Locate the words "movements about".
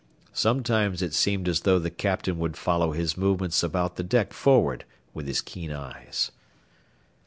3.15-3.97